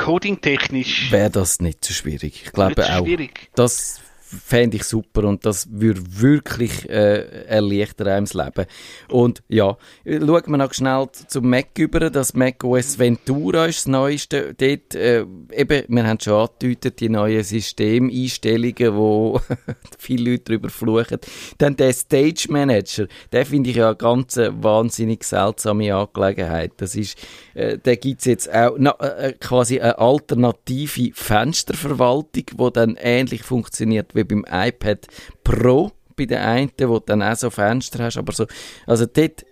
[0.00, 2.42] coding-technisch wäre das nicht so schwierig.
[2.46, 3.04] Ich glaube auch.
[3.04, 3.50] schwierig.
[3.54, 4.00] Das
[4.30, 8.66] fände ich super und das würde wirklich äh, erleichtern einem das Leben.
[9.08, 13.86] Und ja, schauen wir noch schnell zum Mac über, das Mac OS Ventura ist das
[13.88, 14.54] Neueste.
[14.54, 19.40] Dort, äh, eben, wir haben schon angedeutet, die neuen Systemeinstellungen, wo
[19.98, 21.18] viele Leute darüber fluchen.
[21.58, 26.72] Dann der Stage Manager, der finde ich ja eine ganz äh, wahnsinnig seltsame Angelegenheit.
[26.76, 27.18] Das ist,
[27.60, 33.42] äh, da gibt es jetzt auch na, äh, quasi eine alternative Fensterverwaltung, die dann ähnlich
[33.42, 35.06] funktioniert wie beim iPad
[35.44, 38.46] Pro bei den einen, wo du dann auch so Fenster hast, aber so,
[38.86, 39.44] also dort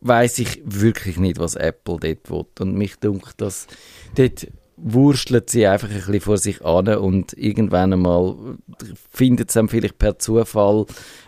[0.00, 2.44] weiß ich wirklich nicht, was Apple dort will.
[2.60, 3.66] Und mich dunkt, dass
[4.14, 4.46] dort
[4.76, 8.36] wurstelt sie einfach ein bisschen vor sich an und irgendwann einmal
[9.10, 10.86] findet sie dann vielleicht per Zufall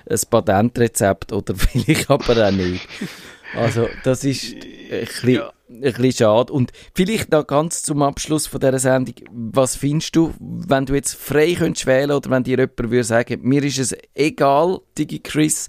[0.09, 2.86] ein Patentrezept oder vielleicht aber auch nicht.
[3.55, 4.61] Also das ist ein
[5.01, 5.53] bisschen, Ja.
[5.68, 6.53] ein bisschen schade.
[6.53, 11.14] Und vielleicht noch ganz zum Abschluss von dieser Sendung, was findest du, wenn du jetzt
[11.14, 15.68] frei könntest wählen oder wenn dir jemand würde sagen, mir ist es egal, Digi Chris,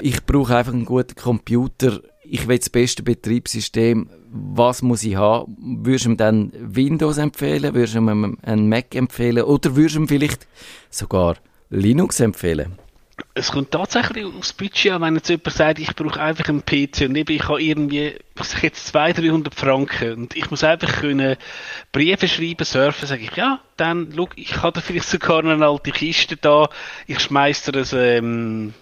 [0.00, 5.54] ich brauche einfach einen guten Computer, ich will das beste Betriebssystem, was muss ich haben?
[5.84, 10.00] Würdest du ihm dann Windows empfehlen, würdest du ihm einen Mac empfehlen oder würdest du
[10.00, 10.46] ihm vielleicht
[10.88, 11.36] sogar
[11.68, 12.78] Linux empfehlen?
[13.34, 17.02] Es kommt tatsächlich aufs Budget an, wenn jetzt jemand sagt, ich brauche einfach einen PC
[17.08, 20.62] und eben ich habe irgendwie, was sag ich jetzt, 200, 300 Franken und ich muss
[20.62, 21.36] einfach können
[21.92, 25.92] Briefe schreiben, surfen, sage ich, ja, dann, schau, ich habe da vielleicht sogar eine alte
[25.92, 26.68] Kiste da,
[27.06, 28.74] ich schmeiß dir ein ähm,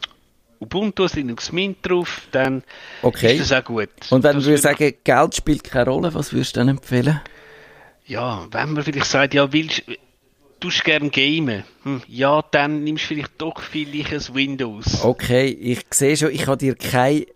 [0.59, 2.65] Ubuntu, ein Linux Mint drauf, dann
[3.03, 3.37] Okay.
[3.37, 3.89] ist das auch gut.
[4.11, 7.21] Und wenn Das du würde- sagen, Geld spielt keine Rolle, was würdest du dann empfehlen?
[8.05, 9.95] Ja, wenn man vielleicht sagt, ja, willst du
[10.85, 11.65] gern gamen?
[11.85, 15.03] Hm, ja, dann nimmst du vielleicht doch vielleicht ein Windows.
[15.05, 17.27] Okay, ich sehe schon, ich kann dir keine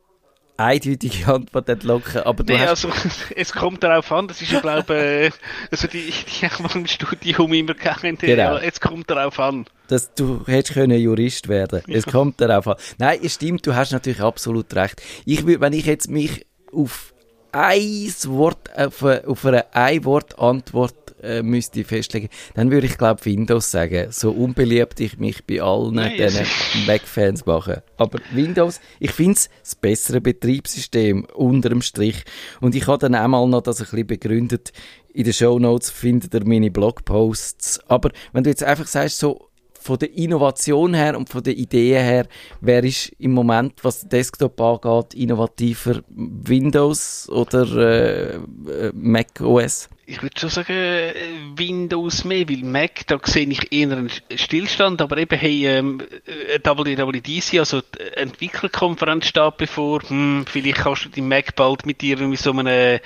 [0.57, 2.85] eindeutige Antwort entlocken, aber du Nee, hast...
[2.85, 2.91] also,
[3.37, 5.31] es kommt darauf an, das ist ja, glaube äh,
[5.71, 8.37] also die, die haben wir im Studium immer gegangen, Genau.
[8.55, 9.67] ja, es kommt darauf an.
[9.89, 11.83] dass du hättest können Jurist werden.
[11.89, 12.77] Es kommt darauf an.
[12.99, 15.03] Nein, es stimmt, du hast natürlich absolut recht.
[15.25, 17.14] Ich würde, wenn ich jetzt mich auf
[17.55, 23.71] ein Wort, auf eine, auf eine Ein-Wort-Antwort äh, müsste festlegen, dann würde ich glaube Windows
[23.71, 24.09] sagen.
[24.11, 27.83] So unbeliebt ich mich bei allen Nein, diesen es Mac-Fans mache.
[27.97, 32.25] Aber Windows, ich finde es das bessere Betriebssystem unterm Strich.
[32.61, 34.73] Und ich habe dann auch mal noch das ein bisschen begründet.
[35.13, 37.81] In den Shownotes findet ihr meine Blogposts.
[37.89, 39.49] Aber wenn du jetzt einfach sagst, so
[39.85, 42.27] von der Innovation her und von der Ideen her,
[42.63, 46.03] wer ist im Moment, was Desktop angeht, innovativer?
[46.09, 49.91] Windows oder äh, äh, Mac OS?
[50.07, 51.13] Ich würde schon sagen, äh,
[51.57, 56.59] Windows mehr, weil Mac, da sehe ich eher einen Stillstand, aber eben, hey, ähm, äh,
[56.59, 62.17] WWDC, also die Entwicklerkonferenz steht bevor, hm, vielleicht kannst du die Mac bald mit dir
[62.19, 63.01] mit so einem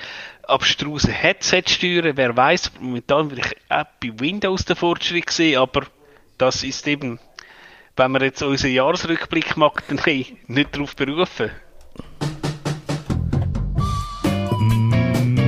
[0.44, 5.86] abstrusen Headset steuern, wer weiß, momentan würde ich auch bei Windows den Fortschritt sehen, aber
[6.38, 7.18] das ist eben,
[7.96, 11.50] wenn man jetzt unseren Jahresrückblick macht, dann hey, nicht darauf berufen.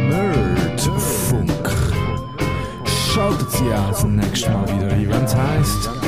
[0.09, 1.51] Nerdfunk.
[3.13, 6.00] Schaltet Sie auch das nächste Mal wieder ein, wenn es heisst